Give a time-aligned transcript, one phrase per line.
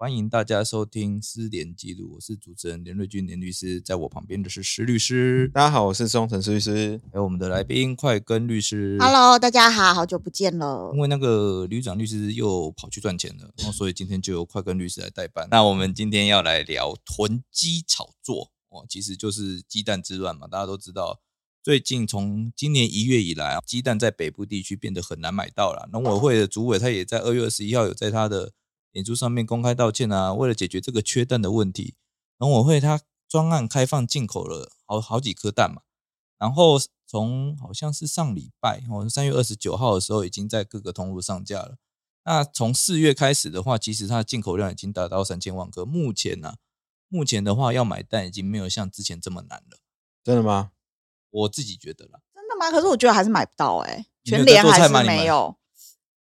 [0.00, 5.50] 欢迎大家收听《失联记录》，我是主持人连瑞君连律师，在我旁边的是石律师。
[5.52, 8.96] 大家好，我是钟诚石律师，还有我们的来宾快跟律师。
[8.98, 10.90] Hello，大家好，好久不见了。
[10.94, 15.46] 因为那个旅长律师又跑去赚钱了，然后所以今天就由快跟律师来代班。
[15.50, 20.46] 那我们今天要来聊囤鸡炒作哦，其实就是鸡蛋之乱嘛。
[20.46, 21.20] 大家都知道，
[21.62, 25.90] 最近从今年一月以来啊，鸡蛋在北部地区变得很难买到了。
[25.92, 28.52] 农委会的主委他也在二月二十一号有在他的。
[28.92, 30.32] 演出上面公开道歉啊！
[30.34, 31.94] 为了解决这个缺蛋的问题，
[32.38, 35.82] 农委会它专案开放进口了好好几颗蛋嘛。
[36.38, 41.76] 然后从好像是上礼拜，哦三月二十九号的时候，已经在各个通路上架了。
[42.24, 45.84] 那从四月开始的话，其实它的进口量已经达到三千万颗。
[45.84, 46.54] 目前呢，
[47.08, 49.78] 目前的话要买蛋已经没有像之前这么难了。
[50.24, 50.72] 真的吗？
[51.30, 52.20] 我自己觉得啦。
[52.34, 52.70] 真的吗？
[52.70, 55.56] 可是我觉得还是买不到哎，全联还是没有。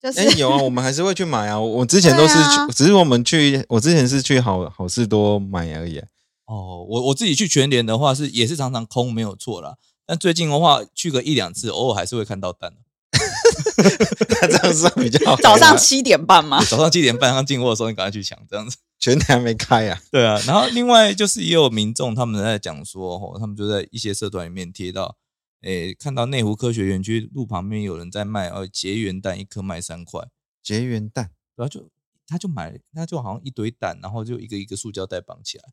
[0.01, 1.59] 哎，有啊，我们还是会去买啊。
[1.59, 5.97] 我之前都是去，只是我们去，我之前是去好好事多买而已。
[6.45, 9.75] 哦，我我自己去全联的话是也是常常空没有错啦。
[10.05, 12.73] 但最近的话去个一两次，偶尔还是会看到蛋。
[14.49, 15.35] 这样子比较好。
[15.41, 16.63] 早上七点半吗？
[16.63, 18.77] 早上七点半刚进货的时候，你赶快去抢，这样子。
[18.99, 19.99] 全联还没开呀？
[20.11, 20.39] 对啊。
[20.45, 25.15] 然后另外就是也有民众他们在讲说，他们就在一些社团里面贴到。
[25.61, 30.29] 诶，看到内湖科学园区路旁边有人在卖，哦，结缘蛋一颗卖三块，
[30.61, 31.89] 结缘蛋，然后就
[32.27, 35.63] 他就买，他就好像一堆蛋，然后就一个一个塑胶袋绑起来，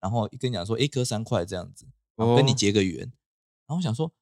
[0.00, 4.12] 然后跟你讲说一颗三块这样子，跟你结个缘，然后我想说，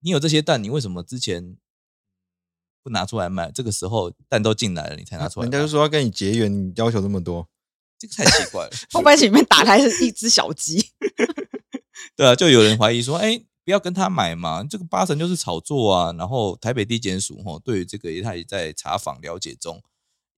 [0.00, 1.56] 你有这些蛋，你为什么之前
[2.82, 3.52] 不拿出来卖？
[3.52, 7.48] 这个时候蛋都进来了，你才拿出来，人家就说要跟你结缘，你要求这么多，
[7.96, 8.70] 这个太奇怪了。
[8.92, 10.90] 后背里面打开是一只小鸡，
[12.16, 13.44] 对啊，就有人怀疑说，哎。
[13.66, 16.12] 不要跟他买嘛，这个八成就是炒作啊。
[16.12, 19.82] 然后台北地检署哈，对于这个他也在查访了解中，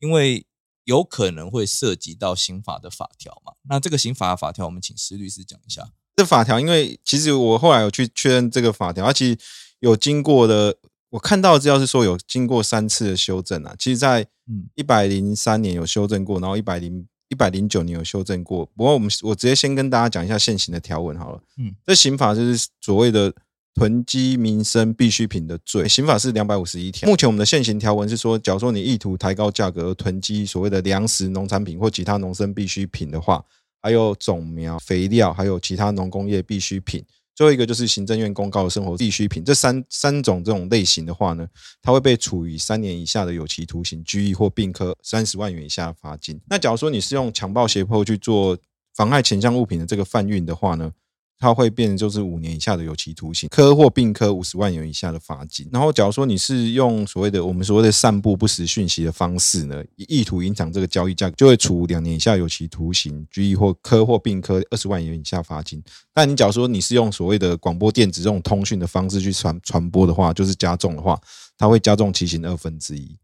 [0.00, 0.46] 因为
[0.84, 3.52] 有可能会涉及到刑法的法条嘛。
[3.68, 5.92] 那这个刑法的法条，我们请施律师讲一下。
[6.16, 9.36] 这法条，因为其实我后来有去确认这个法条，而且
[9.80, 10.78] 有经过的，
[11.10, 13.76] 我看到资料是说有经过三次的修正啊。
[13.78, 14.26] 其实，在
[14.74, 17.06] 一百零三年有修正过，然后一百零。
[17.28, 21.40] 一百零九年有修正过，不过我们我直接先跟大家讲一下现行的条文好了。
[21.58, 23.32] 嗯，这刑法就是所谓的
[23.74, 27.08] 囤积民生必需品的罪，刑法是两百五十一条。
[27.08, 33.44] 目前我们的现行条文是说，假如说你意图抬高价格而囤积所谓的粮食、农产品或其他农生必需品的话，
[33.80, 37.04] 还有种苗、肥料，还有其他农工业必需品。
[37.38, 41.46] 最后一个就是行政院公告的生活必需品，这三三种这种类型的话呢，
[41.80, 46.40] 它会被处以三年以下的有期徒刑、拘役或并科三十万元以下的罚金。
[46.48, 48.58] 那假如说你是用强暴胁迫去做
[48.96, 50.90] 妨害前项物品的这个贩运的话呢？
[51.38, 55.68] 它会变就是五年以下的有期徒刑，科或并科五十万元以下的罚金。
[55.70, 65.82] 然后，假如说你是用所谓的我们所谓的散布不实讯息的方式呢，意图影响这个交易价格，就会处两年以下有期徒刑、拘役或科或并科二十万元以下罚金。
[66.12, 71.20] 但你假如说你是用所谓的广播电子这种通讯的方式去传传播的话，就是加重的话，
[71.56, 73.16] 它会加重其刑二分之一。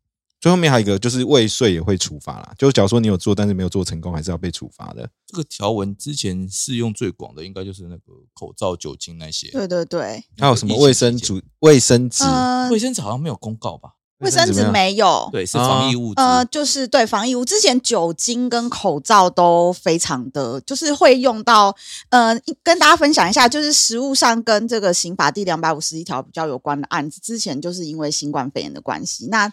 [0.45, 5.09] 最后面还有一个就是未遂也会处罚啦，就是假如说你有做，但是没有做成功，还是要被处罚的。
[5.27, 9.51] 这个条文之前适用最广的，应该就是那个口罩、酒精那些。
[9.53, 10.23] 对对对。
[10.37, 11.43] 还有什么卫生纸？
[11.61, 12.25] 卫生纸？
[12.71, 13.93] 卫生纸好像没有公告吧？
[14.19, 15.31] 卫生纸没有。
[15.33, 16.21] 对，是防疫物资。
[16.21, 17.43] 呃，就是对防疫物。
[17.43, 21.75] 之前酒精跟口罩都非常的，就是会用到。
[22.11, 29.51] 呃，跟大家分享一下，就是实物上跟这个刑法第两百五十一条比较有关的案子，之前就是因为新冠肺炎的关系，那。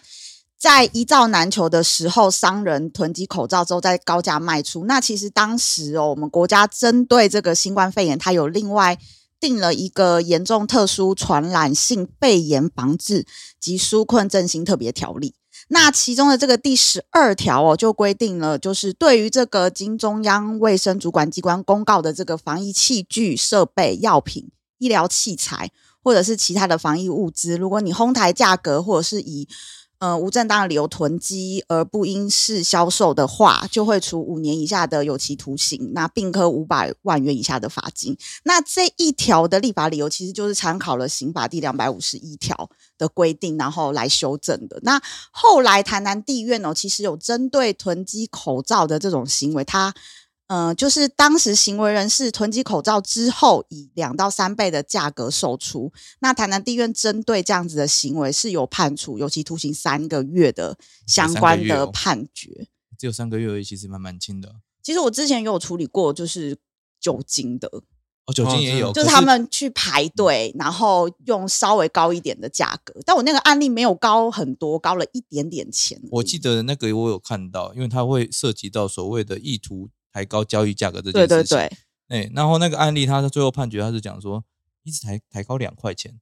[0.62, 4.84] 在一造难求的时候，商人囤积口罩之后，再高价卖出。
[4.84, 8.96] 那其实当时哦，我们国家针对这个新冠肺炎，它有另外
[9.40, 13.26] 定了一个严重特殊传染性肺炎防治
[13.58, 15.34] 及纾困振兴特别条例。
[15.66, 24.48] 那其中的这个第十二条哦，就规定了，就是对于这个经中央卫生主管机关公告的这个防疫器具、设备、药品、
[24.78, 25.72] 医疗器材，
[26.04, 29.48] 或者是其他的防疫物资，如果你哄抬价格，或者是以
[30.02, 38.18] 呃，无正当理由囤积而不应是销售的话，就会处五年以下的有期徒刑，那并科五百万元以下的罚金。
[38.42, 42.68] 那这一条的立法理由，其实就是参考了刑法第两百五十一条
[42.98, 44.80] 的规定，然后来修正的。
[44.82, 45.00] 那
[45.30, 49.94] 后来台南地院哦，其实有针对囤积口罩的这种行为，它
[50.52, 55.90] 嗯，就是当时行为人士囤积口罩之后，以两到三倍的价格售出。
[56.20, 60.76] 那台南地院针对这样子的行为是有判处有期徒刑三个月的
[61.06, 62.68] 相关的判决。
[62.98, 64.56] 只有三个月而已，其实蛮蛮轻的。
[64.82, 66.58] 其实我之前也有处理过，就是
[67.00, 67.68] 酒精的。
[68.26, 72.92] 哦，酒精也有，就是他们去排队，然后用稍微高一点的价格。
[73.06, 75.98] 但我那个案例没有高很多，高了一点点钱。
[76.10, 79.88] 我记得那个我有看到，因为它会涉及到所谓的意图。
[80.12, 81.68] 抬高交易价格这件事情，对对
[82.08, 84.44] 对，哎，然后那个案例，他的最后判决，他是讲说，
[84.82, 86.20] 一直抬抬高两块钱，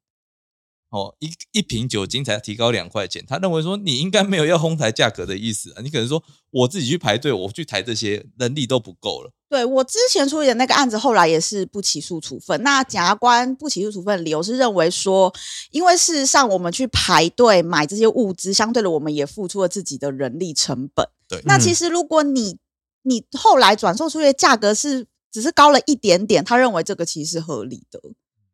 [0.90, 9.32] 哦，一一瓶酒精才提高两块钱，他认为说你应该没有要哄抬价格的意思啊，你可能说我自己去排队，我去抬这些能力都不够了。
[9.48, 12.62] 对我之前处理的那个案子，后来也是不起诉处分。
[12.62, 15.34] 那检察官不起诉处分理由是认为说，
[15.72, 21.04] 因为事实上我们去排队买这些物资，相对的我们也付出了自己的人力成本。
[21.28, 22.58] 对，那其实如果你
[23.02, 28.00] 你后来转售出去的价格是只是高了一点点，他认为这个其实是合理的。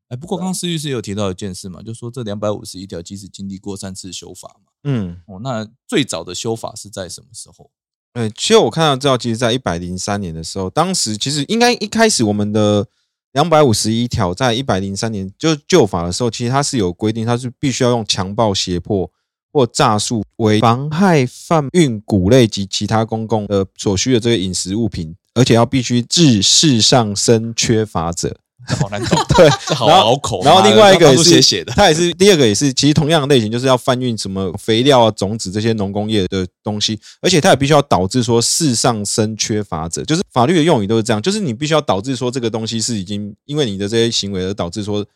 [0.09, 7.71] 哎，不过刚刚施律师有提到一件事嘛，就说这两百五十一条其实经历过三次修法嘛，嗯，哦，那最早的修法是在什么时候？
[8.13, 12.87] 哎，其实我看到资料，其实在一百零三年的时候，当时其实应该一开始我们的
[13.33, 19.11] 两百五十一条在一百零三年就旧法的时候，其实它是有规定，它是必须要用强暴胁迫。
[19.53, 28.37] 或诈术为妨害贩运谷类及其他公共的所需的这个饮食物品，而且要必须致世上生缺乏者，
[28.79, 29.19] 好难懂。
[29.37, 30.43] 对，好拗口。
[30.43, 45.07] 然后另外一个也是写的，它也是第二个也是，其实同样的类型就是要贩运什么肥料啊、种子这些农工业的东西，而且它也必须要导致说世上生缺乏者，就是法律的用语都是这样，就是你必须要导致说这个东西是已经因为你的这些行为而导致说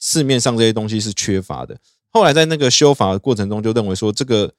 [0.00, 1.76] 市面上这些东西是缺乏的。
[2.10, 4.52] 后来在那个修法的过程中，就认为说这个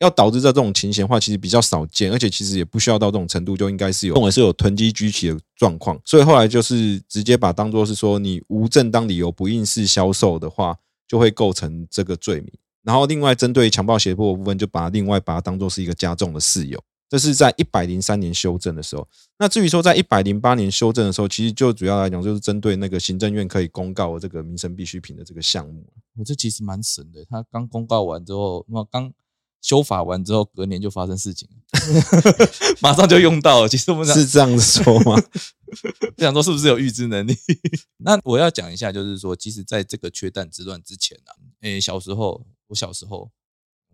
[0.00, 5.98] 要导致这种情形的话，其实比较少见，而且其实也不需要到这种程度，就应该是有认为是有囤积居奇的状况。
[6.04, 10.76] 所以后来就是直接把当做是说你无正当理由不应试销售的话，
[11.08, 12.52] 就会构成这个罪名。
[12.82, 16.78] 然后另外针对强暴胁迫的部分，就把另外把它当做是一个加重的事由。
[17.08, 19.06] 这是在一百零三年修正的时候。
[19.38, 25.86] 那至于说在一百零八年修正的时候，其实就主要来讲就是针对那个行政院可以公告这个民生必需品的这个项目。
[26.16, 29.12] 我这其实蛮神的，他刚公告完之后，那刚
[29.62, 31.48] 修法完之后，隔年就发生事情，
[32.80, 33.68] 马上就用到了。
[33.68, 35.20] 其实我们是这样子说吗？
[36.18, 37.36] 想说是不是有预知能力？
[37.98, 43.30] 那我要讲一下，就是说，其实在这个缺蛋之乱之前啊，诶，小时候，我小时候，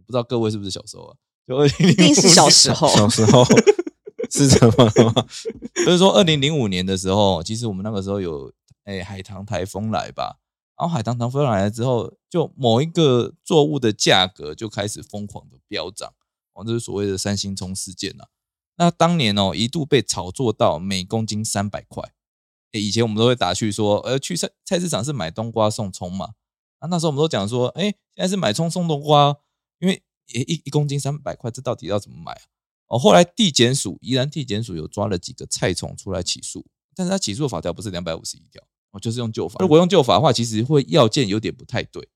[0.07, 1.17] 不知道各位是不是小时候啊？
[1.47, 3.45] 就二零零，一定是小时候，小时候
[4.31, 5.27] 是什么吗？
[5.85, 8.53] 就是说，二零零五年的时候，其实我们那个时候有
[8.85, 10.39] 诶海棠台风来吧。
[10.79, 16.13] 然后海棠台风来了之后，就某一个作物的价格就开始疯狂的飙涨，
[16.55, 18.25] 哦，这是所谓的三星葱事件呐。
[18.77, 22.03] 那当年哦，一度被炒作到每公斤三百块。
[22.73, 26.31] 哎，以前我们都会打趣说，呃，去菜菜市场是买冬瓜送葱嘛。
[26.79, 27.83] 啊，那时候我们都讲说，哎，
[28.15, 29.37] 现在是买葱送冬瓜，
[29.79, 30.03] 因为
[30.41, 32.43] 一一公斤三百块，这到底要怎么买啊？
[32.89, 38.63] 哦，后来地检署宜兰地检署有抓了几个菜虫出来起诉，但是他起诉的法条不是两百五十一条。
[38.93, 39.57] 哦，就是用旧法。
[39.61, 42.07] 如果用旧法的话，其实会要件有点不太对，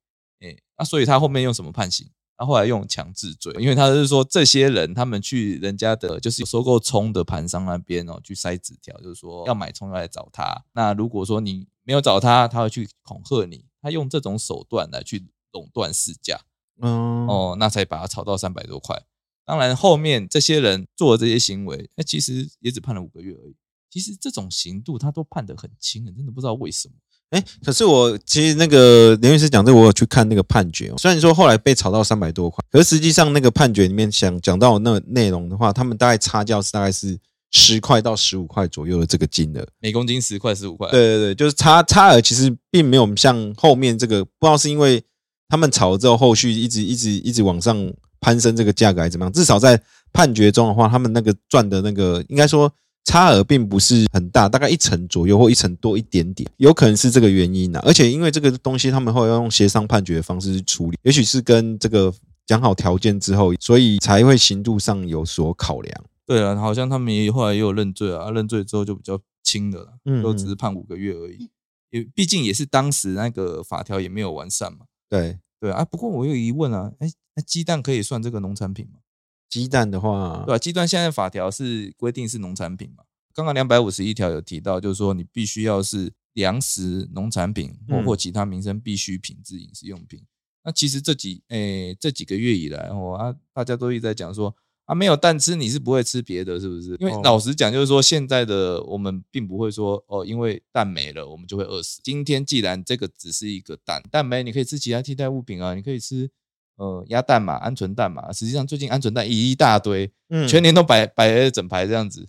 [0.41, 2.11] 哎，那所以他后面用什么判刑？
[2.37, 10.67] 他后来用强制罪，因为他是说这些人他们去人家的，就是收购葱的盘商那边哦，去塞纸条，就是说要买葱要来找他。
[10.75, 16.39] 那如果说你没有找他，他会去恐吓你，他用这种手段来去垄断市价，
[16.81, 19.01] 嗯，哦，那才把它炒到三百多块。
[19.45, 23.55] 当然后面这些人做的这些行为，那其实也只判了五个月而已。
[23.89, 26.95] 其实这种刑度他都判得很轻，真的不知道为什么。
[27.31, 30.91] 哎，可是我其实那个刘律师讲这个，我有去看那个判决。
[30.91, 37.19] 哦虽然说后来被炒到三百多块，可是实际上那个判决里面想讲到那内容的话，他们大概差价是大概是
[37.53, 40.91] 十块到十五块左右的这个金额，每公斤十块十五块。
[40.91, 45.03] 对对对，就是差差额其实并没有像后面这个，不知道是因为
[45.49, 49.33] 他们炒了之后，后续一直一直一直往上攀升这个价格还是怎么样。
[49.33, 49.81] 至少在
[50.13, 52.73] 判决中的话，他们那个赚的那个应该说。
[53.09, 57.79] 差额并不是很大，大概一成左右或一成多一点点，有可能是这个原因呢。
[57.85, 62.13] 而且因为这个东西，他们会要用协商判决的方式去处理，也许是跟这个
[62.47, 66.05] 讲好条件之后，所以才会刑度上有所考量。
[66.27, 71.49] 对啊，好像他们也后来也有认罪啊，认罪之后就比较轻的了，都只是判五个月而已。
[71.91, 74.81] 也毕竟也是当时那个法条也没有完善嘛。
[75.09, 79.01] 对对啊，不过我有疑问啊，哎，那鸡蛋可以算这个农产品吗？
[79.49, 80.59] 鸡蛋的话，对吧？
[80.59, 83.05] 鸡蛋现在法条是规定是农产品嘛？
[83.33, 90.25] 刚刚两百五十一条有提到，就是说你必须要是粮食、农产品或或其他民生必需品制饮食用品。
[90.65, 94.55] 那其实这几诶这几个月以来，哦啊，大家都一直在讲说
[94.87, 96.97] 啊，没有蛋吃，你是不会吃别的，是不是？
[97.01, 102.01] 因为老实讲，就是说现在的我们并不会说哦，因为蛋没了，我们就会饿死。
[102.05, 106.31] 今天既然这个只是一个蛋，蛋没，你可以吃其他替代物品啊，你可以吃
[106.77, 108.33] 呃鸭蛋嘛，鹌鹑蛋嘛。
[108.33, 112.29] 实际上最近鹌鹑蛋一大堆，嗯，全年都摆摆了整排这样子。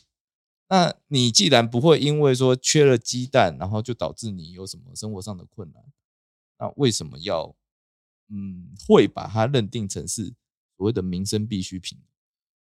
[0.69, 5.83] 那你既然不会因为说缺了鸡蛋，然后就导致你有什么生活上的困难，
[6.57, 7.55] 那为什么要
[8.29, 10.33] 嗯会把它认定成是
[10.75, 11.99] 所谓的民生必需品？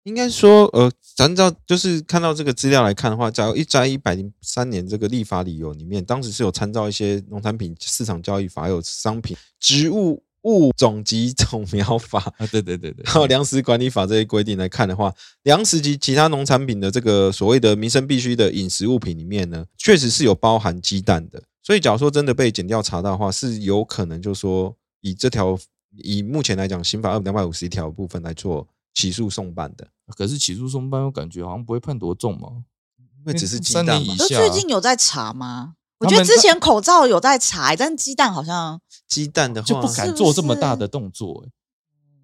[0.07, 21.43] 应该说，呃，咱知道，就是看到这个资料来看的话，假如一在一百零三年这个立法理由里面，当时是有参照一些农产品市场交易法，有商品植物物种及种苗法啊，对对对对，还有粮食管理法这些规定来看的话，粮食及其他农产品的这个所谓的民生必需的饮食物品里面呢，确实是有包含鸡蛋的。
[21.65, 25.59] 所以，假如说真的被检调查到的话，是有可能就说以这条
[25.97, 28.65] 以目前来讲刑法二两百五十一条部分来做
[28.97, 29.87] 起诉送办的。
[30.17, 32.65] 可是起诉送办，我感觉好像不会判多重嘛，
[32.99, 34.39] 因为只是三年以下。
[34.39, 35.75] 最近有在查吗？
[35.99, 41.47] 我觉得之前口罩有在查，但鸡蛋好像鸡蛋的话就不敢做这么大的动作。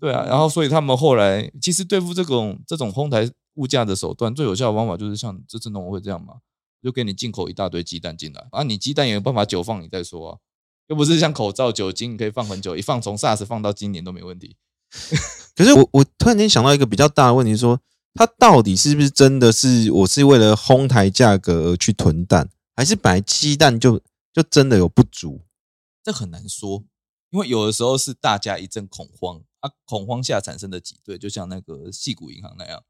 [0.00, 6.34] 对啊，然后所以他们后来其实对付这种这种哄抬物价的手段，最有效的方法就是像这次农委会这样嘛，
[6.82, 10.38] 就给你进口一大堆鸡蛋进来，啊，你鸡蛋也有办法久放，你再说啊，
[10.88, 14.56] 又不是像口罩、酒精，你可以放很久，一放从 SARS 放到今年都没问题。
[15.54, 17.78] 可是我我突然间想到一个比较大的问题，说
[18.14, 24.00] 它到底是不是真的是我是为了哄抬价格而去囤蛋，还是本来鸡蛋就
[24.32, 25.42] 就真的有不足？
[26.02, 26.82] 这很难说，
[27.30, 32.82] 因为有的时候是大家一阵恐慌啊，恐慌下产生的挤兑，就像那个细谷银行那样。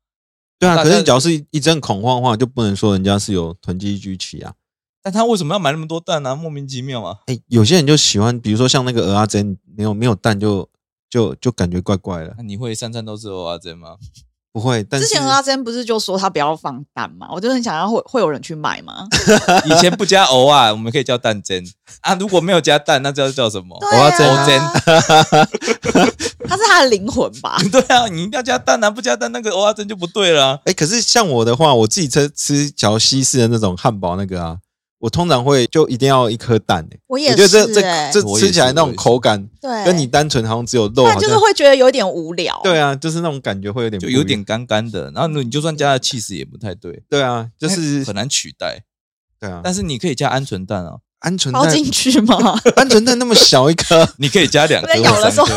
[0.58, 4.54] 对啊，可是只要是一阵恐慌的话，就不能说人家是有囤积居奇啊。
[5.02, 6.36] 但他为什么要买那么多蛋呢？
[6.36, 7.18] 莫名其妙啊！
[7.26, 10.68] 哎，有些人就喜欢，比如说像那个鹅阿珍，没有没有蛋就。
[11.12, 12.34] 就就感觉怪怪的。
[12.38, 13.96] 那你会三餐都吃蚵仔煎吗？
[14.50, 14.82] 不会。
[14.84, 17.28] 但之前蚵仔煎不是就说他不要放蛋吗？
[17.30, 19.06] 我就很想要会会有人去买吗？
[19.68, 21.62] 以前不加藕啊，我们可以叫蛋煎
[22.00, 22.14] 啊。
[22.14, 23.78] 如果没有加蛋，那叫叫什么？
[23.92, 24.58] 蚵仔煎。
[26.48, 27.58] 它 是它的灵魂吧？
[27.70, 30.58] 对啊，你一定要加蛋啊，不加蛋那个蚵仔煎就不对了。
[30.64, 34.56] 哎，可是像我的话，我自己吃吃嚼西式的那种汉堡那个啊。
[35.02, 37.82] 我通常会就一定要一颗蛋诶，我也觉得这这
[38.12, 42.60] 这吃起来那种口感，对，跟你单纯好像只有肉，就是会觉得有点无聊。
[42.62, 47.02] 对啊，就是那种感觉会有点就有点干干的，然后你就算加了气势也不太对。
[47.08, 48.84] 对啊，就是很难取代。
[49.40, 52.36] 对啊，但是你可以加鹌鹑蛋啊，鹌鹑蛋进去吗？
[52.76, 55.48] 鹌鹑蛋那么小一颗， 你可以加两颗，咬的时候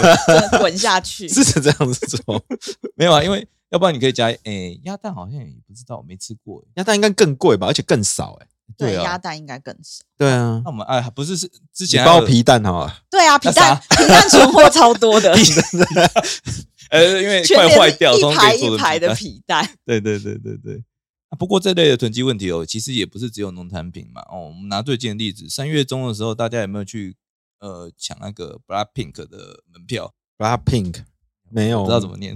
[0.57, 2.43] 滚下去，是这样子做。
[2.97, 6.63] 没有啊，因为要不然你可以加诶鸭蛋，好像也不知道，我没吃过。
[6.77, 8.47] 鸭蛋应该更贵吧，而且更少诶。
[8.77, 10.03] 对，鸭蛋应该更少。
[10.17, 12.99] 对啊，那我们哎，不是是之前包皮蛋好啊。
[13.09, 15.33] 对啊，皮蛋 皮蛋存货超多的。
[16.91, 19.67] 呃， 因为快坏掉，一排一排的皮蛋。
[19.85, 20.83] 对对对对对。
[21.37, 24.21] 不过这类的囤积问题哦，其实也不是只有农产品嘛。
[24.29, 27.15] 哦，我们拿最近的例子，三月中的时候，大家有没有去
[27.59, 31.03] 呃抢那个 Black Pink 的门票？Black Pink
[31.49, 32.35] 没有，不知道怎么念。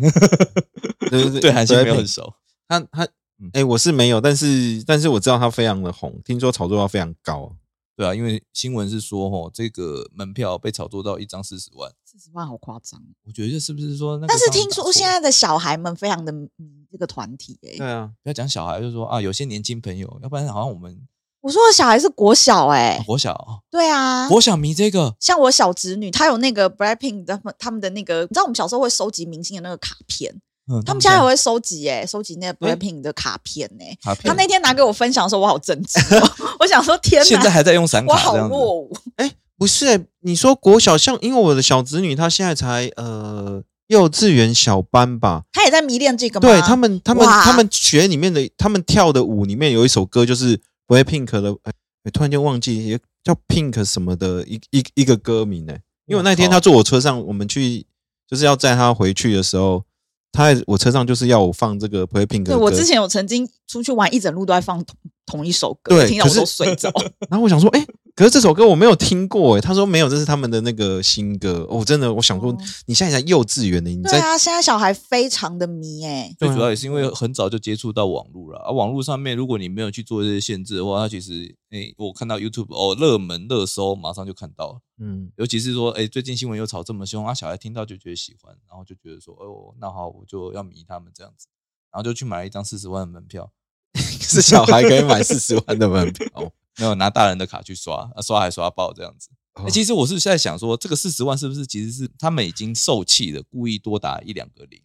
[1.10, 2.34] 对对对，韩信没有很熟。
[2.68, 3.08] 他他。
[3.54, 7.56] 哎，我是没有，但是但是我知道它非常的红，听说炒作要非常高，
[7.96, 14.20] 对啊，因为新闻是说，吼，这个门票被炒作到一张四十万，四十万好夸张，我觉得是不是说？
[14.28, 16.50] 但是听说现在的小孩们非常的迷
[16.92, 21.08] 这个团体，哎，对啊，不要讲小孩，就是说啊，有些年轻朋友，要不然好像我们，
[21.42, 30.42] 我说的小孩是国小，哎，国小，对啊，国小迷这个，像我小侄女，她有那个 Blackpink 的他们的那个，你知道我们小时候会收集明星的那个卡片。
[30.86, 33.84] 他们现在还会收集耶，收集那个 Blackpink 的卡片呢。
[34.24, 36.02] 他那天拿给我分享的时候，我好震惊。
[36.60, 37.28] 我想说，天哪！
[37.28, 38.96] 现在还在用闪卡，我好落伍。
[39.16, 46.48] 哎，不是，你说国小像，因为我的小侄女她现在才呃幼稚园小班吧，她也在迷恋这个吗。
[46.48, 51.56] 对他们，他们，他们学里面的，他们跳的舞里面有一首歌，就是 Blackpink 的。
[51.64, 51.72] 哎，
[52.14, 55.76] 突然间忘记叫 Pink 什么的一一一个歌名呢？
[56.06, 57.86] 因为那天他坐我车上，我们去
[58.30, 59.84] 就是要载他回去的时候。
[60.32, 64.96] 他在我车上就是要我放这个 Play Pink 对我之前有曾经出去玩一整路都在放同
[65.26, 66.92] 同一首歌，听到我都睡着。
[67.30, 67.86] 然后我想说，哎。
[68.20, 71.86] 可是这首歌我没有听过哎，他说没有，这是他们的那个新歌哦。
[71.86, 72.54] 真的，我想说，
[72.86, 76.36] 你现在在幼稚园的，你对啊，现在小孩非常的迷哎。
[76.38, 91.48] 最主要也是因为很早就接触到网络了，而网络上面如果你没有去做这些限制的话，它其实哎，我看到 YouTube 哦，热门热搜马上就看到了，嗯，尤其是说哎，最近新闻又炒这么凶啊，小孩听到就觉得喜欢，然后就觉得说，哦，那好，我就要迷他们这样子，
[91.90, 93.50] 然后就去买了一张四十万的门票，
[93.96, 96.52] 是小孩可以买四十万的门票。
[96.80, 99.30] 没有拿大人的卡去刷，啊刷还刷爆这样子。
[99.70, 104.82] 其实我是在想说，这个四十万是不是其实是他们已经受气了，故意多打一两个零，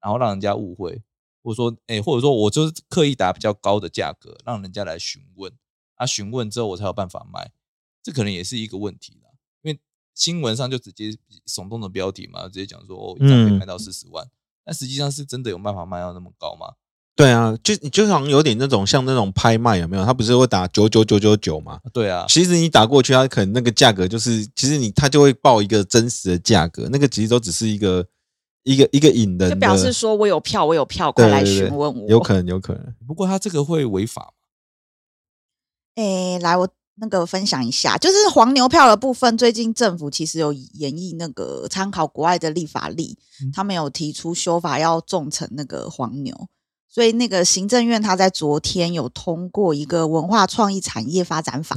[0.00, 1.02] 然后让人家误会。
[1.42, 5.50] 或者说，哎，或者说我就是刻意打比较高的价格，让人家来询问，
[5.94, 7.50] 啊，询问之后我才有办法卖，
[8.02, 9.30] 这可能也是一个问题啦。
[9.62, 9.80] 因为
[10.14, 14.30] 新闻上就直接耸动的标题嘛，直接讲说哦，一张可以卖到四十万，
[14.62, 16.74] 但实际上是真的有办法卖到那么高吗？
[17.16, 20.04] 对啊，就你就好像有点那种像那种拍卖有没有？
[20.06, 21.78] 他不是会打九九九九九吗？
[21.92, 28.06] 对啊，其实你打过去，他可能那个价格就是，其实你他就会报一个真实的价格，那个其实都只是一个
[28.62, 32.08] 一个一个引人，就表示说我有票，我有票，快来询问我。
[32.08, 32.94] 有可能，有可能。
[33.06, 34.32] 不过他这个会违法吗？
[35.96, 43.18] 哎，来，我那个分享一下，就是黄牛票的部分，最近政府其实有演绎那个参考国外的立法例，
[43.52, 46.48] 他们有提出修法要重惩那个黄牛。
[46.92, 51.76] 所以，那个行政院他在昨天有通过一个文化创意产业发展法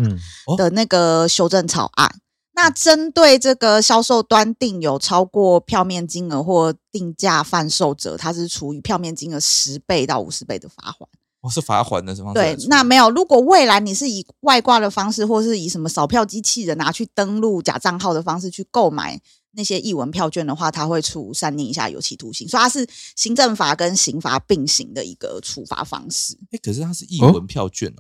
[0.58, 2.20] 的那个修正草案。
[2.56, 11.10] 那针对这个销售端定有超过票面金额或定价贩售者，他是处于票面金额十倍到五十倍的罚款。
[11.42, 12.32] 我是罚款的是吗？
[12.34, 13.10] 对，那没有。
[13.10, 19.20] 如果未来你是以外挂的方式，或是以什么扫票机器人拿去登录假账号的方式去购买。
[19.56, 26.38] 那些译文票券的话，他会处三年以下有期徒刑，所以它是行政法跟刑罚并行的一个处罚方式。
[26.52, 27.94] 哎，可是它是译文票券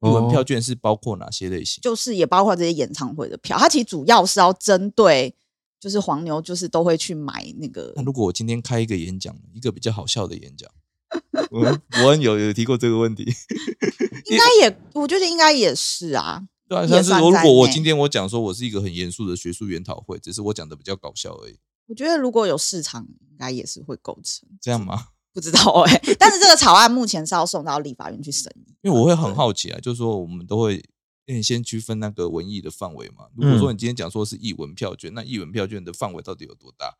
[0.00, 1.80] 哦，译文票券是包括哪些类型？
[1.82, 3.58] 就是也包括这些演唱会的票。
[3.58, 5.34] 它其实主要是要针对，
[5.78, 7.92] 就是黄牛，就是都会去买那个。
[7.96, 10.70] 那如果我今天开一个演讲，一个比较好笑的演讲，
[11.50, 13.24] 我我有有提过这个问题，
[14.30, 16.42] 应该也，我觉得应该也是啊。
[16.66, 21.58] 对啊，但是如果我今天我讲说我是一个很严肃的学术研讨会，只是我讲的比较搞笑而已。
[21.86, 25.08] 我觉得如果有市场，应该也是会构成这样吗？
[25.34, 26.00] 不知道哎。
[26.18, 28.74] 但是这个草案目前是要送到立法院去审议。
[28.82, 30.82] 因为我会很好奇啊，就是说我们都会
[31.42, 33.26] 先区分那个文艺的范围嘛。
[33.36, 36.96] 如果说你今天讲说是译文票券，那译文票券的范围到底有多大？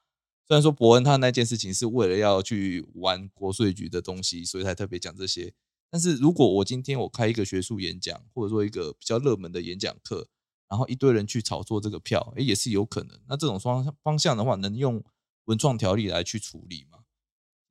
[0.47, 5.55] 虽然说伯恩他那件事情是为了要去玩国税局的东西，所以才特别讲这些。
[5.91, 10.27] 但是如果我今天我开一个学术演讲，或者说一个比较热门的演讲课，
[10.69, 13.17] 然后一堆人去炒作这个票，哎，也是有可能。
[13.29, 15.03] 那这种方方向的话，能用
[15.45, 16.99] 文创条例来去处理吗？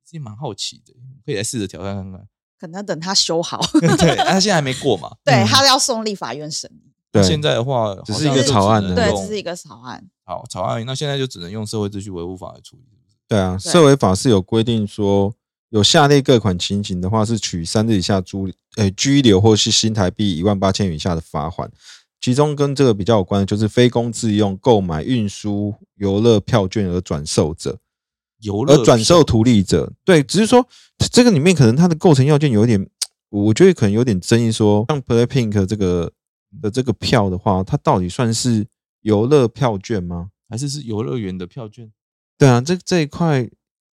[0.04, 0.94] 其实蛮好奇的，
[1.26, 2.28] 可以来试着挑战看看。
[2.58, 5.14] 可能等他修好， 对，他现在还没过嘛？
[5.24, 6.92] 对他要送立法院审议。
[7.12, 10.08] 对，现在的话只是一个草案，对，只是一个草案。
[10.24, 12.84] 好，草案，那现在就只能用社会秩序维护法来处理。
[13.28, 15.34] 对啊，社会法是有规定说。
[15.74, 21.68] 有下列各款情形的话，是取三日以下租呃拘留，或是新台币一万八千元以下的罚款。
[22.20, 27.80] 其中跟这个比较有关的，就是非公自用购买、运输游乐票券而转售者，
[28.38, 29.92] 游乐而转售图利者。
[30.04, 30.64] 对，只是说
[31.10, 32.88] 这个里面可能它的构成要件有点，
[33.30, 34.52] 我觉得可能有点争议。
[34.52, 36.12] 说像 Play Pink 这个
[36.62, 38.64] 的这个票的话，它到底算是
[39.00, 40.28] 游乐票券吗？
[40.48, 41.90] 还是是游乐园的票券？
[42.38, 43.50] 对啊，这这一块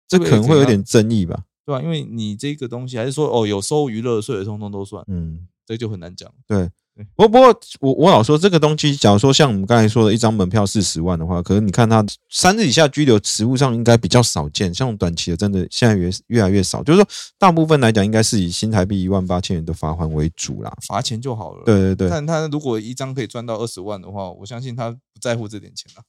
[0.07, 1.45] 这可能会有点争议吧。
[1.71, 1.81] 对吧？
[1.81, 5.03] 因为你这个东西还是说哦，有收娱乐税的，通通都算。
[5.07, 6.29] 嗯，这就很难讲。
[6.45, 6.69] 对，
[7.15, 14.73] 不不过我我老说这个东西，假如说像我们刚才说的一张门票四十万的话，可是你看它三日以下拘留，实物上应该比较少见。
[14.73, 16.83] 像短期的，真的现在越越来越少。
[16.83, 17.07] 就是说，
[17.37, 20.75] 大部分来讲，应该是以新台币一万八千元的罚款为主啦。
[20.85, 21.63] 罚钱就好了。
[21.65, 22.09] 对对对。
[22.09, 26.03] 但他如果一张可以赚到二十万的话，我相信他不在乎这点钱了。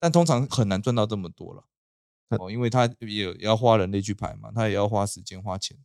[0.00, 1.62] 但通常很难赚到这么多了。
[2.38, 5.76] 哦，因为他也要花人力去排嘛，他也要花时间花钱，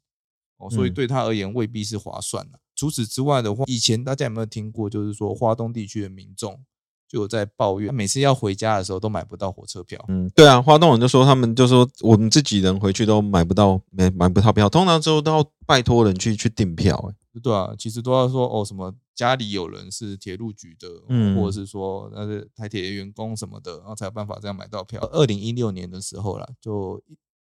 [0.57, 2.59] 哦，所以对他而言未必是划算的。
[2.75, 6.59] 除此之外的话，以前大家有没有听过，就是说华东地区的民众
[7.07, 10.03] 就有在抱怨，每次要回家的时候都买不到火车票。
[10.07, 16.95] 嗯，对啊，华东人就说他们就说我们自己人回去都买不到，买买不到票，通常之后都要拜托人去去订票。
[17.09, 18.93] 哎，对啊，其实都要说哦什么。
[19.15, 24.99] 家里有人是铁路局的，嗯，或者是说那是台铁员工什么的，然后才有办法这样买到票。
[25.13, 27.01] 二零一六年的时候啦，就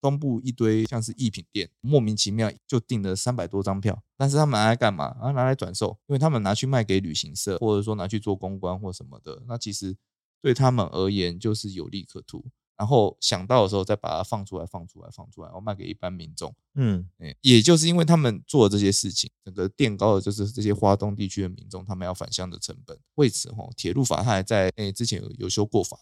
[0.00, 5.14] 东部一堆像是艺品店，莫名其妙就订了三百多张票，但是他们拿来干嘛？
[5.20, 9.42] 啊，拿来转售，因为他们拿去卖给旅行社，或者说拿去做公关或什么的。
[9.46, 9.94] 那其实
[10.40, 12.46] 对他们而言就是有利可图。
[12.80, 16.50] 然后想到的时候再把它放出来，放出来，放出来，然后卖给一般民众。
[16.76, 17.06] 嗯，
[17.42, 22.98] 也就是因为他们做这些事情，整个垫高的就是这些华东地区的民众他们要返乡的成本。
[23.16, 25.98] 为此，哈，铁路法它还在诶之前有有修过法，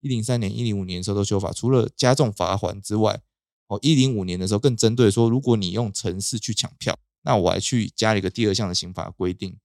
[0.00, 3.20] 一零三年、一零五年的时候都修法，除了加重罚款之外，
[3.66, 9.58] 哦，一零五年的时候更针对说，如果你用城市去抢票，那我还去加了一个第二项的刑法规定，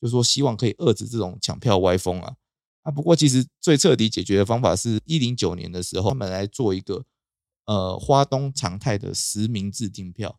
[0.00, 2.36] 就是说希望可以遏制这种抢票歪风啊。
[2.82, 7.04] 啊，不过其实最彻底解决的方法是一零九年的时候，他们来做一个
[7.66, 10.38] 呃花东常态的实名制订票，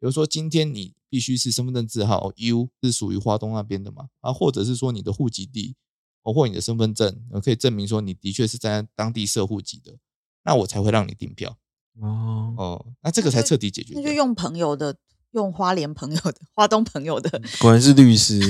[0.00, 5.76] 比如说今天你必须是身份证字号 U 是属于花东那边的嘛，啊，或者是说你的户籍地，
[6.22, 9.98] 包括你的身份证，可以证明说你的确是在当地设户籍的，
[10.44, 11.58] 那我才会让你订票。
[12.00, 13.92] 哦哦，那这个才彻底解决。
[13.94, 14.96] 那就用朋友的。
[15.32, 18.40] 用花莲朋友的、花东朋友的，果然是律师，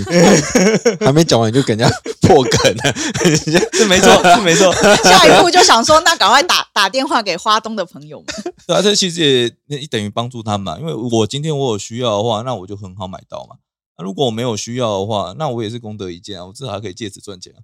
[1.01, 1.89] 还没讲完就给人家
[2.21, 2.93] 破梗了，
[3.73, 4.73] 是没错，是没错。
[5.05, 8.27] 下一步就想说，那赶快打打电话给花东的朋友们。
[8.67, 9.21] 对啊，这其实
[9.67, 13.57] 也也等于帮助他们，因为我今天我有需要的话，那我就很好买到嘛。
[13.97, 17.63] 那如果我没有需要的话，那我也是功德一件啊，我至少还可以借此赚钱啊。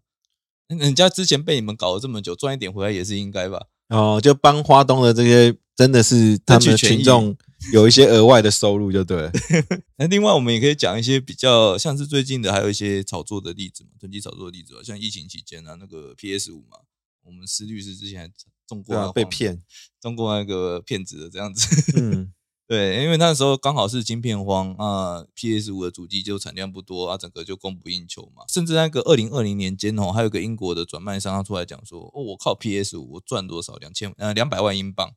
[0.69, 3.63] 人家之前被你们搞了这么久，赚一点回来也是应该吧？
[3.89, 7.37] 哦，就帮花东的这些，真的是他们的群众。
[7.73, 9.29] 有一些额外的收入就对。
[9.99, 16.79] 那另外我们也可以讲一些比较像是最近的，还有一些炒作的例子嘛，囤积炒作的例子，像疫情期间啊，那个 PS 五嘛，
[17.25, 18.33] 我们施律师之前
[18.69, 19.61] 中过被骗，
[20.01, 21.67] 中过那个骗子的这样子。
[22.01, 22.33] 嗯，
[22.69, 28.45] 对，因为那时候刚好是晶片荒啊，PS 五的主机就产量不多啊，整个就供不应求嘛。
[28.47, 35.15] 甚至那个二零二零年间哦，还有个英国的转卖商他出来讲说，哦，我靠 PS 五我赚多少两千呃两百万英镑。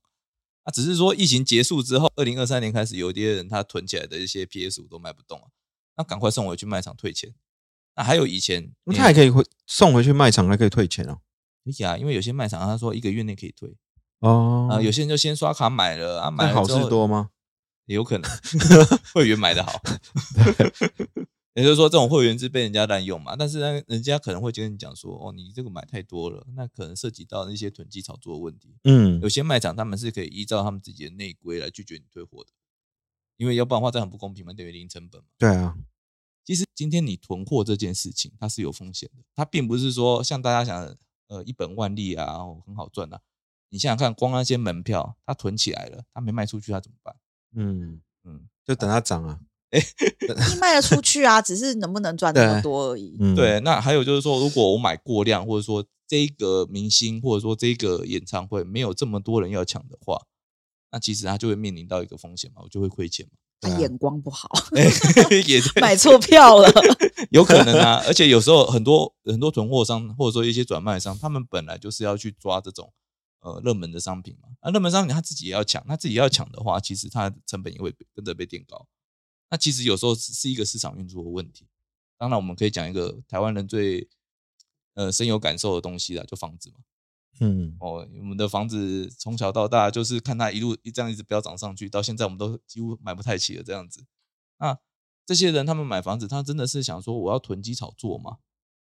[0.63, 5.47] 啊，只是说疫情结束之后，二零二三年开始，有些人他囤起来的一些 PS 五都卖不动了，
[5.97, 7.33] 那赶快送回去卖场退钱。
[7.97, 11.17] 那还有以前，他还可以回送回去卖场，还可以退钱哦。
[11.65, 13.75] 可以啊，因为有些卖场他说一个月内可以退
[14.19, 14.69] 哦。
[14.71, 17.31] 啊，有些人就先刷卡买了啊，买好事多吗？
[17.93, 18.29] 有可能
[19.13, 19.81] 会员买的好。
[21.53, 23.35] 也就是说，这种会员制被人家滥用嘛？
[23.35, 32.51] 但是呢，人家可能会跟你讲说：“哦，你这个买太多了，那可能涉及到那些囤积炒作的问题。”嗯，有些卖场他们是可以依照他们自己的内规来拒绝你退货的，
[33.35, 35.27] 因为要不然的话这很不公平嘛，等于零成本嘛。
[35.37, 35.75] 对啊，
[36.45, 43.19] 其实今天你囤货这件事情它是有风险的，它并不是说像大家想的，呃，一本万利啊，很好赚啊。
[43.67, 47.13] 你想想看，光那些门票，它囤起来了，它没卖出去，它怎么办？
[47.55, 49.39] 嗯嗯，就等它涨啊。
[49.71, 49.81] 哎，
[50.59, 53.17] 卖得出去啊，只是能不能赚那么多而已。
[53.35, 60.21] 对，那还有就是说，如果我买过量，或者说这个明星，或者说这个演唱会没有这么多人要抢的话，
[60.91, 63.37] 那其实他就会面临到一个风险嘛，我就会亏钱嘛。
[63.61, 64.49] 他眼光不好，
[65.47, 66.67] 也 买错票了，
[67.29, 68.03] 有可能啊。
[68.07, 72.91] 而且有时候很多很多囤货商，或者说一些转卖商，他们本来就是要去抓这种
[73.41, 74.49] 呃热门的商品嘛。
[74.63, 78.87] 那热门商品他自己也要抢，他自己要抢的话，其实他的成本也会跟着被垫高。
[79.49, 81.67] 那其实有时候是一个市场运作的问题。
[82.17, 84.07] 当然，我们可以讲一个台湾人最
[84.93, 86.77] 呃深有感受的东西啦，就房子嘛。
[87.39, 94.05] 嗯，哦，我们的房子从小到大就是看它一路一这样一直飙涨上去，到现在我们都几乎买不太起了这样子。
[94.59, 94.77] 那
[95.25, 98.37] 这些人他们买房子，他真的是想说我要囤积炒作吗？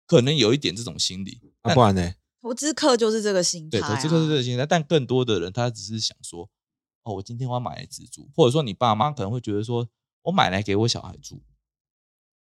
[0.05, 1.39] 可能有一点这种心理。
[1.63, 2.13] 那不然呢？
[2.41, 3.79] 投资客就是这个心态。
[3.79, 4.65] 对，投资客是这个心态。
[4.65, 6.49] 但更多的人他只是想说，
[7.03, 9.87] 哦，我今天我要买来自住，或者说你爸妈可能会觉得说。
[10.23, 11.41] 我买来给我小孩住，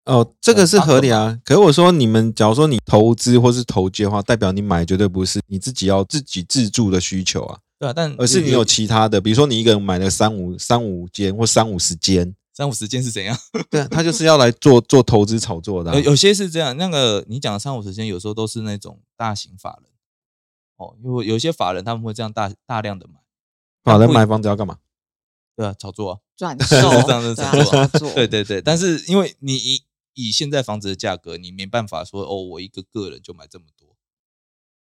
[0.03, 1.39] 哦，这个是合理啊。
[1.43, 7.59] 可是我说，你们假如说你投资或是投机的话，代表你买绝对不是你自己要自己自住的需求啊。
[7.79, 13.37] 对啊，但而是你有其他的，比如说你一个人买了三五三五间或三五十间，三五十间是怎样？
[13.69, 15.99] 对，他就是要来做做投资炒作的。
[16.01, 19.89] 有些是这样，那个你讲的三五十间，有时候都是那种大型法人
[20.77, 23.19] 哦，因为有些法人他们会这样大大量的买，
[23.83, 24.79] 法人买房子要干嘛？
[25.55, 27.51] 对啊，炒作啊，转 售这样的炒
[27.99, 28.61] 作，对对对。
[28.61, 29.83] 但是因为你以
[30.13, 33.95] 以现在房子的价格，你没办法说哦，我一个个人就买这么多，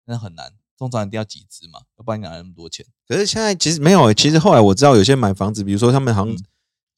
[0.05, 0.53] 那很难。
[0.77, 2.85] 通常一定要集资嘛，要不然你拿那么多钱。
[3.05, 6.33] 可是现在其实没有，其实后来我知道有些买房子，比如说他们好像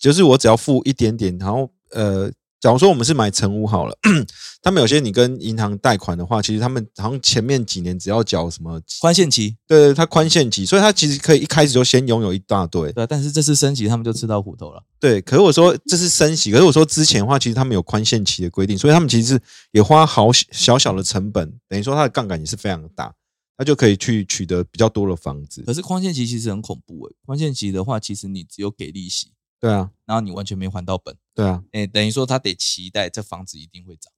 [0.02, 2.30] 就是我只要付一点点，然后呃。
[2.62, 3.98] 假如说我们是买成屋好了，
[4.62, 12.94] 他们有些你跟银行贷款的话，其实他们好像前面几年只要缴什么宽限期，对对，它宽限期，所以它其实可以一开始就先拥有一大堆。
[12.94, 14.84] 对，但是这次升级，他们就吃到苦头了。
[15.00, 23.12] 对，可是我说这是升级，可是我说之前的话，其实他们有宽限期的规定，所以他们其实也花好小小的成本，等于说它的杠杆也是非常的大，
[23.58, 25.64] 他就可以去取得比较多的房子。
[25.64, 29.32] 可是宽限期其实很恐怖诶，宽限期的话，其实你只有给利息。
[29.62, 31.16] 对啊，然后你完全没还到本。
[31.36, 34.12] 对啊，哎，等于说他得期待这房子一定会涨，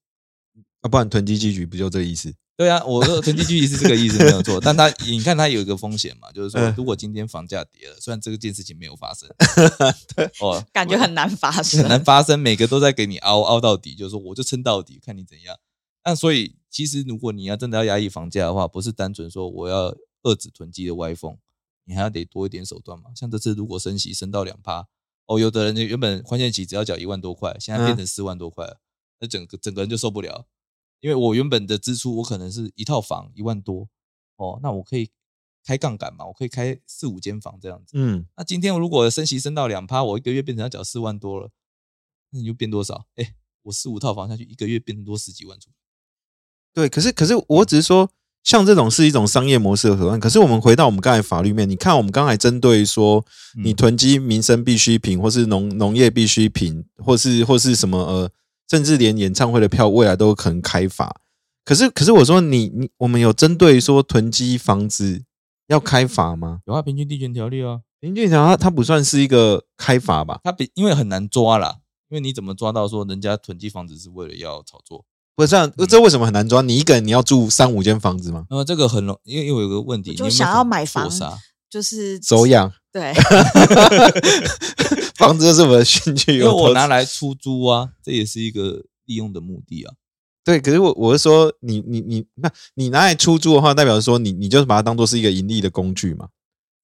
[0.80, 2.34] 啊，不然囤积积局不就这个意思？
[2.56, 9.28] 对啊，我说囤积积局是这个意思没有错，但他你看他有一个风险嘛，就是说如果今天房价跌了，虽然这个件事情没有发生，
[10.16, 15.58] 对，哦，感觉很难发生，很难发生，每个都在给你凹凹到底，就是说我就撑到底，看你怎样。
[16.06, 21.38] 那所以其实如果你要真的要压抑房价的话，不是单纯说我要遏制囤积的歪风，
[21.86, 23.06] 你还要得多一点手段嘛。
[23.16, 24.88] 像这次如果升息升到两趴。
[25.26, 28.80] 哦，有的人原本宽限期只要缴一万多块，现在变成四万多块了，
[29.20, 30.48] 那整个整个人就受不了。
[31.00, 33.90] 因为我原本的支出，我可能是一套房一万多，
[34.38, 35.12] 哦，那我可以
[35.66, 37.92] 开杠杆嘛，我可以开四五间房这样子。
[37.98, 41.52] 嗯，那今天如果升息升到两趴，我一个月变成要缴四万多了，
[42.30, 43.08] 那你就变多少？
[43.16, 45.70] 哎，我四五套房下去，一个月变成多十几万出。
[46.74, 48.10] 对，可是可是我只是说，
[48.44, 50.20] 像这种是一种商业模式的手段。
[50.20, 53.26] 可是我们回到我们刚才法律面，你看我们刚才针对说
[53.64, 58.30] 你囤积民生必需品，或是农农业必需品，或是或是什么呃，
[58.70, 61.16] 甚至连演唱会的票未来都可能开罚。
[61.66, 65.24] 可是可是我说你你我们有针对说囤积房子
[65.68, 66.60] 要开罚吗？
[66.66, 70.42] 有啊，平均地权条例啊，平均条它它不算是一个开罚吧？
[70.44, 71.78] 它比因为很难抓啦，
[72.10, 75.06] 因为你怎么抓到说人家囤积房子是为了要炒作？
[75.36, 76.62] 不是这样，这为什么很难抓？
[76.62, 78.46] 你一个人你要住三五间房子吗？
[78.50, 81.38] 那么这个很容，因为因为有个问题，就想要买房啥？
[81.70, 82.72] 就是走养。
[82.92, 83.12] 对，
[85.18, 89.94] 房子就是我的兴趣，因为我拿来出租啊，这也是一个利用的目的啊。
[90.46, 96.28] 对，可是我我是说，你你你那你拿来出租的话，代表说你你就是把它当做是一个盈利的工具嘛？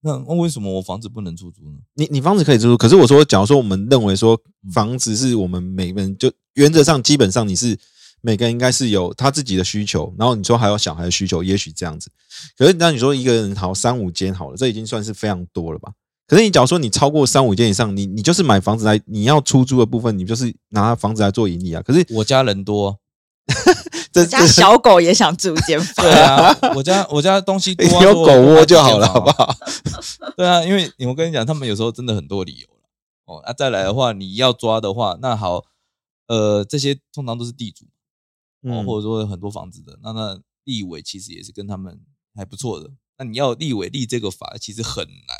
[0.01, 1.77] 那那为什么我房子不能出租呢？
[1.93, 4.41] 你你房子可以出租，可是我说，假如说我们认为说
[4.73, 7.77] 房子是我们每个人就原则上基本上你是
[8.21, 12.09] 每个人应该是有他自己的需求，然后你说还有小孩的需求，也许这样子。
[12.57, 15.91] 可是那你说一个人好三五间好了，这已经算是非常多了吧？
[16.27, 21.81] 可是你假如说你超过三五间以上，你你就是买房子来你要出租的部分，你就是拿房子来做盈利啊。
[21.81, 22.99] 可是我家人多。
[24.11, 26.05] 这家小狗也想住一间房。
[26.05, 29.55] 对啊，我家我家东西多， 有狗窝就好了，好不好？
[30.37, 32.67] 对啊，因为我跟你讲，他们有时候真的很多理由
[33.25, 35.63] 哦，那再来的话，你要抓的话，那好，
[36.27, 37.85] 呃，这些通常都是地主
[38.63, 41.99] 哦，或者说很多房子的，那那立委其实也是跟他们
[42.35, 42.91] 还不错的。
[43.17, 45.37] 那你要立委立这个法，其实很难。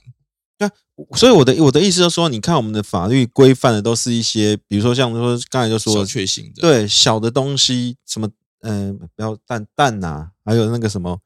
[0.57, 0.69] 对，
[1.17, 8.29] 所以我的我的意思就是说，你看我们的法律规范的都是一些，比如说像说刚才就说小确幸的，对小的东西，什么
[8.59, 11.21] 嗯，不要蛋蛋呐，还有那个什么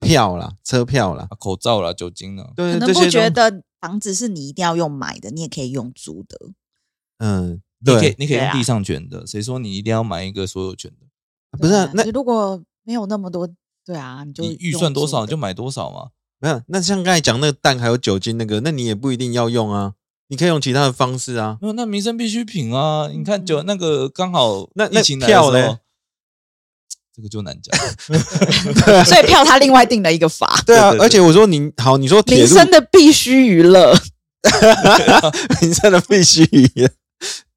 [0.00, 6.36] 票啦、车票啦、口罩啦、酒精啦，对，可能不觉得房子是你一定要用买的，你也可以用租的。
[7.16, 11.05] 嗯，你可以你可以用地上权的，谁说你一定要买一个所有权的？
[11.58, 13.48] 不是，那如果没有那么多，
[13.84, 16.08] 对啊，你就预算多少就买多少嘛。
[16.38, 19.94] 没有，那像刚才讲那个蛋还有酒精那个，那你也不一定要用啊，
[20.28, 21.56] 你可以用其他的方式啊。
[21.62, 25.78] 没有，那民生必需品啊，你看酒那个刚好那那票呢？
[27.14, 27.74] 这个就难讲。
[29.06, 30.60] 所以票他另外定了一个法。
[30.66, 33.98] 对啊，而且我说你好，你说民生的必须娱乐，
[35.62, 36.90] 民生的必须娱乐。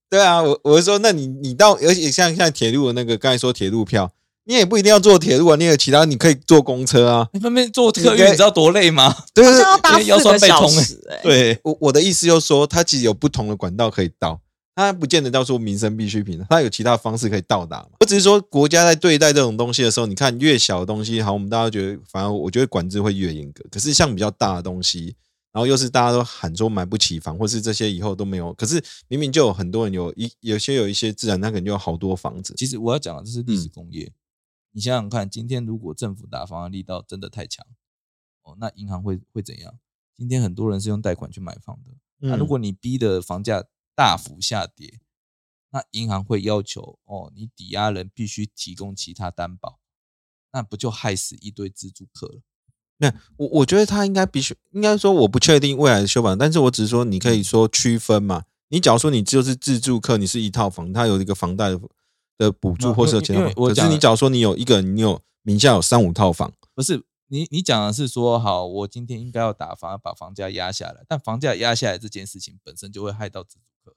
[0.10, 4.12] 对啊，我我是说，那你你到，而且像像铁路的那个，刚才说铁路票。
[4.46, 7.28] 你也不一定要坐铁路啊，你有其他，你可以坐公车啊。
[7.34, 9.16] 你分别坐客运，你知道多累吗？
[9.32, 11.00] 对，要搭四个小时。
[11.22, 14.42] 对，我我的意思就是说，它其实有不同的管道可以到，
[14.76, 17.90] 它不见得叫做民生必需品，它有其他方式可以到达嘛。
[18.00, 23.64] 我只是说，国家在对待这种东西的时候，你看越小的东西，好，我们大家觉得，反而我觉得管制会越严格。
[23.70, 25.16] 可是像比较大的东西，
[25.52, 32.54] 然后又是大家都喊说买不起房，或是这些以后都没有，可是明明就有很多人有一有些有一些自然，他可能就有好多房子。
[32.56, 34.14] 其实我要讲的这是历史工业。
[34.72, 37.66] 你想想看，今天如果政府打房的力道真的太强，
[38.44, 39.80] 哦，那银行会会怎样？
[40.16, 45.00] 今天很多人是用贷款去买房的，那如果你逼的房价大幅下跌，
[45.72, 49.80] 那银行会要求哦，你抵押人必须提供其他担保，
[50.52, 52.42] 那不就害死一堆自住客了？
[53.00, 58.44] 那我我觉得他应该必须，应该说我不确定未来的修法，但是我只是说你可以说区分嘛。
[58.70, 61.80] 你假如说你就是自住客，你是一套房，他有一个房贷的。
[62.40, 73.94] 的补助或者其他，可是你假如说你有一个，你有名下有三五套房，不是你你讲的是说，好，我今天应该要打房，把房价压下来，但房价压下来这件事情本身就会害到自住客，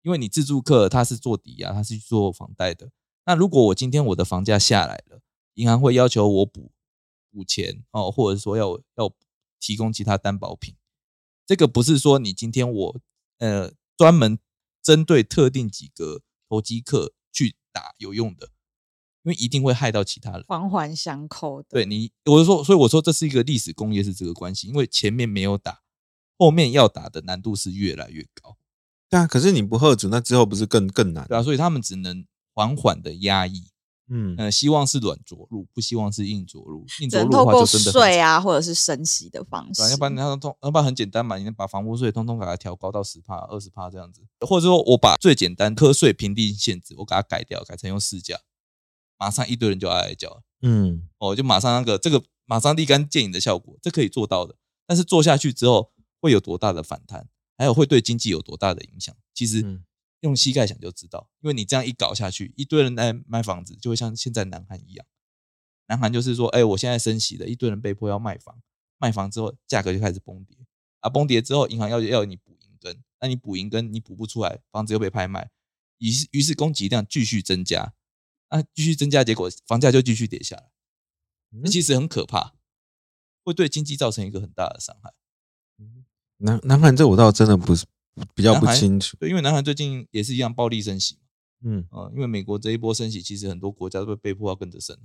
[0.00, 2.88] 因为你自住客他是做抵押，他是做房贷的，
[3.26, 5.20] 那如果我今天我的房价下来了，
[5.56, 6.70] 银行会要求我补
[7.34, 9.12] 补钱哦，或者说要要
[9.58, 10.76] 提供其他担保品，
[11.44, 13.00] 这个不是说你今天我
[13.38, 14.38] 呃专门
[14.80, 17.12] 针对特定几个投机客。
[17.36, 18.50] 去打有用的，
[19.24, 21.66] 因为一定会害到其他人，环环相扣的。
[21.68, 25.82] 对你，我就说，所以我说这是一个历史工业是这个关系，因为前面没有打，
[26.38, 28.56] 后面要打的难度是越来越高。
[29.10, 31.26] 对啊，可是你不喝止，那之后不是更更难？
[31.26, 33.64] 对啊，所以他们只能缓缓的压抑。
[34.10, 36.84] 嗯呃，希望是软着陆，不希望是硬着陆。
[37.00, 39.82] 硬着陆的话就真的税啊，或者是升息的方式。
[39.90, 48.38] 要不然你通，要不然很简单嘛，你把房屋税通通给它调高到十帕、二十帕这样子，或者说我把最简单科税评定限制我给它改掉，改成用市价，
[49.18, 50.42] 马上一堆人就哀哀叫。
[50.60, 54.54] 嗯，哦，就马上那个这个马上立竿见影的效果，这可以做到的。
[54.86, 59.16] 但是做下去之后会有多大的反弹，还有会对经济有多大的影响？
[59.32, 59.80] 其实。
[60.24, 65.06] 用膝盖想就知道，因为你这样一搞下去，一堆人来卖房子，就会像现在南韩一样。
[65.86, 68.58] 南韩就是说，哎，我现在升息了，一堆人被迫要卖房，
[68.96, 70.56] 卖房之后价格就开始崩跌，
[71.00, 75.50] 啊，崩跌之后银行要要你补银根，那你补银根你补不出来，房子又被拍卖，
[75.98, 77.92] 于是于是供给量继续增加，
[78.48, 80.70] 啊，继续增加，结果房价就继续跌下来。
[81.50, 82.54] 那其实很可怕，
[83.44, 85.12] 会对经济造成一个很大的伤害。
[86.38, 87.86] 南南韩这我倒真的不是
[88.34, 91.18] 比较不清楚，对，因为南韩最近也是一样暴力升息，
[91.64, 94.96] 嗯呃，因为美国这一波升息，其实很多国家都被被迫要跟着升。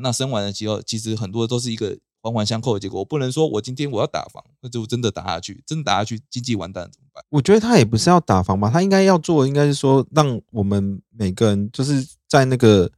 [0.00, 3.00] 那升完了之后，其实很多都是一个环环相扣的结果。
[3.00, 7.22] 我不能说我今天我要打房，那就真的打下去，真的打下去，经济完蛋怎么办？
[7.28, 12.90] 我觉得他也不是要打房吧，他应该要做，应该是说让我们每个人就是在那个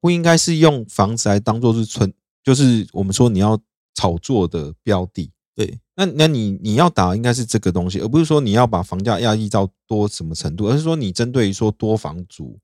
[0.00, 3.60] 不应该是用房子来当做是存，就是我们说你要
[3.94, 5.32] 炒作的标的。
[5.56, 12.60] 对，那那你你要打应该是这个东西，而不是说你要把房价压抑到多什么程度，而是说你针对于说多房族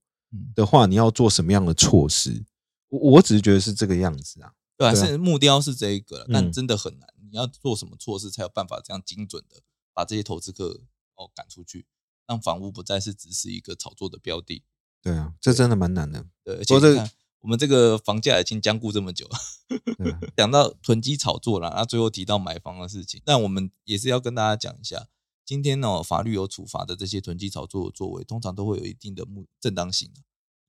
[0.55, 2.45] 的话，你要做什么样的措施？
[2.91, 7.09] 我我只是觉得是这个样子啊，对啊，对啊是目标是这一个，但嗯真的很难。
[7.31, 9.63] 你要做什么措施才有办法这样精准的
[9.95, 10.83] 把这些投资客
[11.15, 11.87] 哦赶出去，
[12.27, 14.63] 让房屋不再是只是一个炒作的标的。
[15.03, 16.27] 对啊，这真的蛮难的。
[16.45, 17.11] 对，而且你看
[17.43, 19.39] 我们这个房价已经僵固这么久了，
[20.37, 25.09] 讲到囤积炒作了，那最后提到买房的事情，那我们也是要跟大家讲一下，
[25.45, 30.11] 今天呢、法律有处罚的这些囤积炒作的作为，通常都会有一定的目正当性。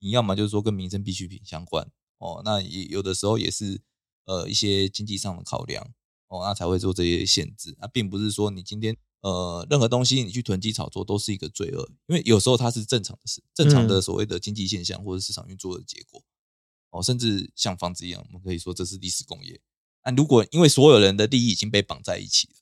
[0.00, 3.80] 你要么就是说跟民生必需品相关哦，那也有的时候也是
[4.26, 5.94] 呃一些经济上的考量
[6.26, 7.76] 哦，那才会做这些限制。
[7.80, 16.20] 那并不是说你今天呃任何东西你去囤积炒作都是一个罪恶，因为有时候它是正常的事，正常的嗯所谓的经济现象或者市场运作的结果。
[16.94, 19.60] 哦，甚至像房子一样，我们可以说这是历史工业。
[20.04, 22.54] 那如果因为所有人的利益已经被绑在一起了，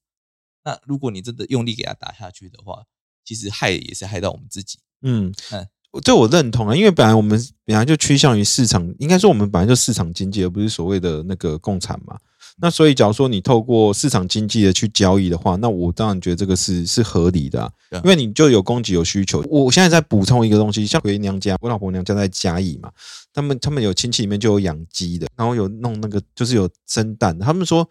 [0.64, 2.84] 那如果你真的用力给它打下去的话，
[3.24, 4.78] 其实害也是害到我们自己。
[5.02, 5.68] 嗯嗯，
[6.02, 12.18] 这我认同啊，因为本来我们本来就趋向于市场，应该说我们本来就市场经济，而不是所谓的那个共产嘛。
[12.60, 19.44] 那所以，假如说你透过市场经济的去交易的话，那我当然觉得这个是是合理的、啊因为你就有供给有需求。
[19.50, 22.90] 我现在在补充一个东西，像回娘家，我老婆娘家在嘉义嘛，
[23.32, 27.38] 他们他们有亲戚里面就有养鸡的，然后有弄那个就是有生蛋。
[27.38, 27.88] 他们说，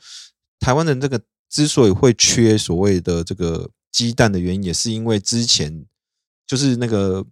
[0.60, 5.86] 台湾的这个之所以会缺所谓的这个鸡蛋的原因，也是因为之前
[6.47, 7.24] 就是那个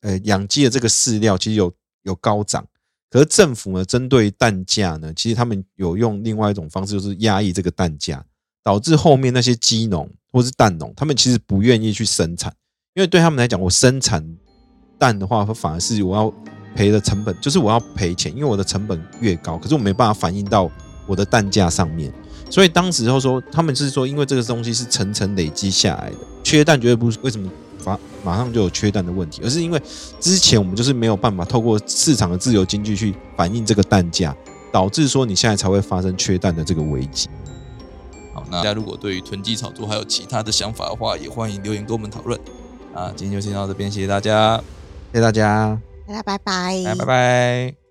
[0.00, 1.72] 呃养鸡的这个饲料其实有
[2.04, 2.66] 有高涨，
[3.12, 8.24] 可是政府呢针对蛋价呢，其实他们有用另外一种方式，就是压抑这个蛋价，
[8.64, 12.50] 导致后面那些鸡农或是蛋农，他们其实不愿意去生产，
[12.94, 14.26] 因为对他们来讲，我生产
[14.98, 16.32] 蛋的话，反而是我要
[16.74, 20.70] 赔的成本，就是我要赔钱，因为我的成本越高，可是我没办法反映到
[21.06, 22.10] 我的蛋价上面。
[22.48, 27.50] 所以当时候说，他们是说，因为这个东西是层层累积下来的，缺蛋绝对不是为什么
[27.84, 29.80] 马马上就有缺蛋的问题，而是因为
[30.20, 34.34] 之前我们就是没有办法透过市场的自由经济去反映这个蛋价，
[34.72, 37.28] 导致说你现在才会发生缺蛋的这个危机。
[38.34, 42.38] 好，那大家如果对于囤积炒作还有其他的想法的话，也欢迎留言跟我们讨论。
[42.94, 44.56] 啊，今天就先到这边，谢谢大家，
[45.12, 45.78] 谢谢大家。
[46.06, 47.81] 大家拜拜，来，拜拜。